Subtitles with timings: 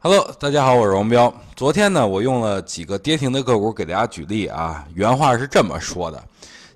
[0.00, 1.34] Hello，大家好，我是王彪。
[1.56, 4.86] 昨天呢，我用了几个跌停的个股给大家举例啊。
[4.94, 6.22] 原话是这么说的：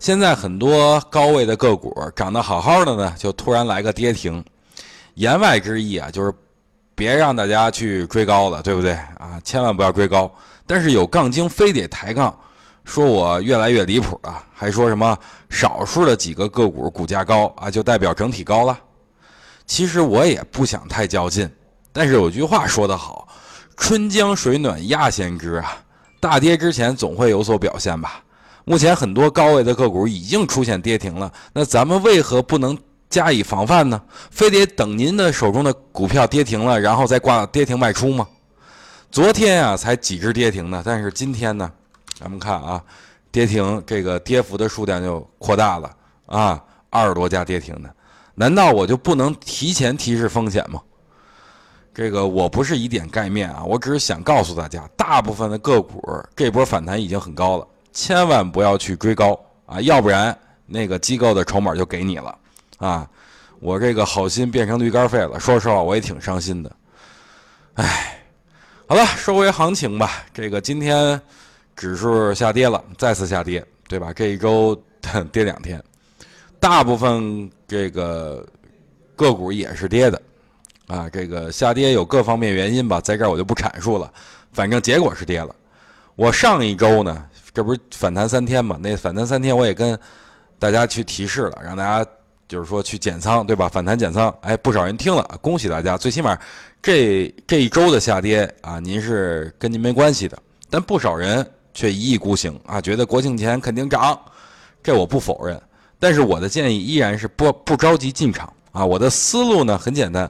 [0.00, 4.44] 现在很多高位的个股涨得好好的呢，就突然来个跌停。
[5.14, 6.34] 言外之意啊，就是
[6.96, 9.40] 别让大家去追高了，对不对啊？
[9.44, 10.28] 千万不要追高。
[10.66, 12.36] 但是有杠精非得抬杠，
[12.84, 15.16] 说我越来越离谱了，还说什么
[15.48, 18.76] 少数的几个个股股价高啊，就代表整体高了。
[19.64, 21.48] 其实我也不想太较劲，
[21.92, 23.28] 但是有句话说得好
[23.76, 25.76] ：“春江水暖鸭先知啊，
[26.18, 28.22] 大跌之前总会有所表现吧。”
[28.64, 32.78] 目前很多高位的个股已经出现跌停了，那咱们为何不能
[33.10, 34.00] 加以防范呢？
[34.30, 38.26] 非得等您的手中的股票跌停了，然后再挂跌停卖出吗？
[39.10, 41.70] 昨天啊才几只跌停呢，但是今天呢，
[42.18, 42.80] 咱们看啊，
[43.32, 45.90] 跌停这个跌幅的数量就扩大了
[46.26, 47.94] 啊，二十多家跌停的。
[48.36, 50.80] 难道我就不能提前提示风险吗？
[51.94, 56.02] 这个我不是以点盖面啊，我只是想告诉大家，大部分的个股
[56.34, 62.38] 这波反弹已经很高了，千万不要去追高啊，要不然那个机构的筹码就给你了
[62.78, 63.08] 啊。
[63.60, 66.72] 我这个好心变成驴肝肺了，说实话我也挺伤心的。
[67.74, 68.18] 唉，
[68.86, 70.24] 好了，说回行情吧。
[70.34, 71.20] 这个今天
[71.76, 74.12] 指数下跌了，再次下跌，对吧？
[74.12, 74.74] 这一周
[75.30, 75.82] 跌两天。
[76.58, 78.46] 大部分这个
[79.14, 80.20] 个股也是跌的，
[80.86, 84.12] 啊，这个下跌有各方面原因吧，在这儿我就不阐述了，
[84.52, 85.54] 反正结果是跌了。
[86.16, 88.78] 我上一周呢，这不是反弹三天嘛？
[88.80, 89.98] 那反弹三天我也跟
[90.58, 92.08] 大家去提示了，让大家
[92.46, 93.68] 就是说去减仓，对吧？
[93.68, 96.38] 反弹减仓，哎，不少人听了，恭喜大家，最起码
[96.82, 100.38] 这这一周的下跌啊，您是跟您没关系的，
[100.68, 104.20] 但不少人却一意孤行啊，觉得国庆前肯定涨，
[104.82, 105.60] 这我不否认。
[105.98, 108.84] 但是我的建议依然是不不着急进场啊！
[108.84, 110.28] 我的思路呢很简单，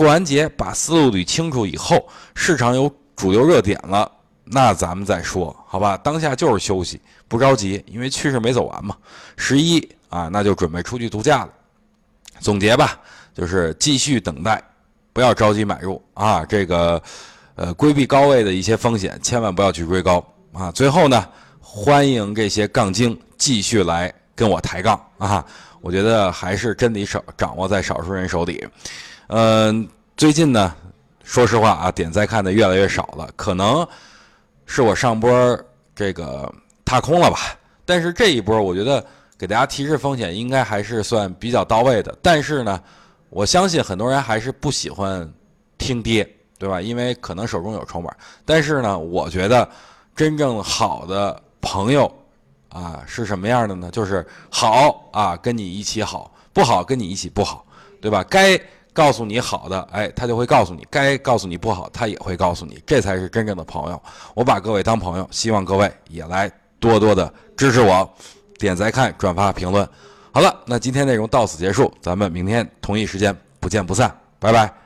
[0.00, 4.10] 过完节把思路捋清楚以后，市场有主流热点了，
[4.44, 5.94] 那咱们再说，好吧？
[5.98, 6.98] 当下就是休息，
[7.28, 8.96] 不着急，因为趋势没走完嘛。
[9.36, 9.78] 十一
[10.08, 11.50] 啊，那就准备出去度假了。
[12.38, 12.98] 总结吧，
[13.34, 14.62] 就是继续等待，
[15.12, 16.46] 不要着急买入啊！
[16.46, 17.02] 这个
[17.54, 20.72] 呃，规避高位的一些风险，千万不要去追高啊！
[20.72, 21.28] 最后呢，
[21.60, 24.10] 欢迎这些杠精继续来。
[24.34, 25.44] 跟我抬杠啊！
[25.82, 28.66] 我觉得还是真理少掌握在少数人手里。
[29.32, 30.74] 嗯，最近呢，
[31.22, 33.86] 说实话啊，点赞看的越来越少了，可能
[34.66, 35.56] 是我上波
[35.94, 36.52] 这个
[36.84, 37.38] 踏空了吧。
[37.84, 39.06] 但是这一波，我觉得
[39.38, 42.12] 给大家提示风险应该还是算比较到位的。
[42.20, 42.82] 但是呢，
[43.28, 45.32] 我相信很多人还是不喜欢
[45.78, 46.80] 听跌，对吧？
[46.80, 48.12] 因为可能手中有筹码。
[48.44, 49.68] 但是呢，我觉得
[50.16, 52.12] 真正好的朋友。
[52.70, 53.88] 啊，是什么样的呢？
[53.92, 57.64] 就是好啊，跟你一起好；不好，跟你一起不好，
[58.00, 58.24] 对吧？
[58.28, 58.60] 该
[58.92, 62.82] 告诉你好的，哎，他就会告诉你；该告诉你不好，他也会告诉你。
[62.86, 64.02] 这才是真正的朋友。
[64.34, 68.08] 我把各位当朋友，希望各位也来多多的支持我，
[68.58, 69.88] 点赞、看、转发、评论。
[70.32, 74.79] 好了，那今天内容到此结束，咱们明天同一时间不见不散，拜拜。